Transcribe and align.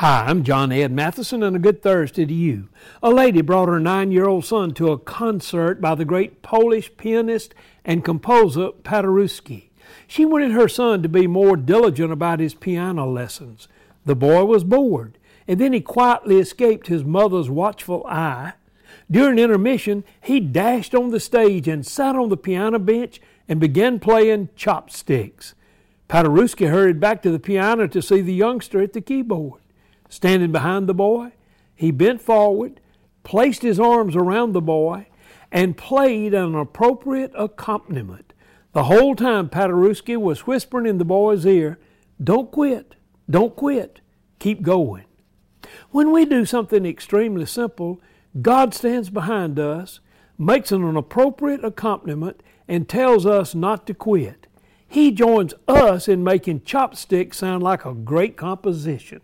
Hi, 0.00 0.26
I'm 0.26 0.44
John 0.44 0.72
Ed 0.72 0.94
Mathison, 0.94 1.42
and 1.42 1.56
a 1.56 1.58
good 1.58 1.80
Thursday 1.80 2.26
to 2.26 2.34
you. 2.34 2.68
A 3.02 3.08
lady 3.08 3.40
brought 3.40 3.70
her 3.70 3.80
nine 3.80 4.12
year 4.12 4.26
old 4.26 4.44
son 4.44 4.74
to 4.74 4.92
a 4.92 4.98
concert 4.98 5.80
by 5.80 5.94
the 5.94 6.04
great 6.04 6.42
Polish 6.42 6.94
pianist 6.98 7.54
and 7.82 8.04
composer 8.04 8.72
Paderewski. 8.84 9.70
She 10.06 10.26
wanted 10.26 10.50
her 10.50 10.68
son 10.68 11.02
to 11.02 11.08
be 11.08 11.26
more 11.26 11.56
diligent 11.56 12.12
about 12.12 12.40
his 12.40 12.52
piano 12.52 13.10
lessons. 13.10 13.68
The 14.04 14.14
boy 14.14 14.44
was 14.44 14.64
bored, 14.64 15.16
and 15.48 15.58
then 15.58 15.72
he 15.72 15.80
quietly 15.80 16.40
escaped 16.40 16.88
his 16.88 17.02
mother's 17.02 17.48
watchful 17.48 18.04
eye. 18.06 18.52
During 19.10 19.38
intermission, 19.38 20.04
he 20.20 20.40
dashed 20.40 20.94
on 20.94 21.08
the 21.08 21.20
stage 21.20 21.66
and 21.68 21.86
sat 21.86 22.16
on 22.16 22.28
the 22.28 22.36
piano 22.36 22.78
bench 22.78 23.18
and 23.48 23.58
began 23.58 23.98
playing 23.98 24.50
chopsticks. 24.56 25.54
Paderewski 26.10 26.68
hurried 26.68 27.00
back 27.00 27.22
to 27.22 27.30
the 27.30 27.38
piano 27.38 27.86
to 27.88 28.02
see 28.02 28.20
the 28.20 28.34
youngster 28.34 28.82
at 28.82 28.92
the 28.92 29.00
keyboard. 29.00 29.62
Standing 30.08 30.52
behind 30.52 30.88
the 30.88 30.94
boy, 30.94 31.32
he 31.74 31.90
bent 31.90 32.20
forward, 32.20 32.80
placed 33.24 33.62
his 33.62 33.80
arms 33.80 34.16
around 34.16 34.52
the 34.52 34.60
boy, 34.60 35.06
and 35.52 35.76
played 35.76 36.34
an 36.34 36.54
appropriate 36.54 37.32
accompaniment. 37.36 38.32
The 38.72 38.84
whole 38.84 39.14
time 39.14 39.48
Paderewski 39.48 40.16
was 40.16 40.46
whispering 40.46 40.86
in 40.86 40.98
the 40.98 41.04
boy's 41.04 41.46
ear, 41.46 41.78
Don't 42.22 42.50
quit, 42.50 42.94
don't 43.28 43.56
quit, 43.56 44.00
keep 44.38 44.62
going. 44.62 45.04
When 45.90 46.12
we 46.12 46.24
do 46.24 46.44
something 46.44 46.84
extremely 46.84 47.46
simple, 47.46 48.00
God 48.42 48.74
stands 48.74 49.10
behind 49.10 49.58
us, 49.58 50.00
makes 50.38 50.70
an 50.72 50.96
appropriate 50.96 51.64
accompaniment, 51.64 52.42
and 52.68 52.88
tells 52.88 53.24
us 53.24 53.54
not 53.54 53.86
to 53.86 53.94
quit. 53.94 54.46
He 54.86 55.10
joins 55.10 55.54
us 55.66 56.08
in 56.08 56.22
making 56.22 56.62
chopsticks 56.62 57.38
sound 57.38 57.62
like 57.62 57.84
a 57.84 57.94
great 57.94 58.36
composition. 58.36 59.20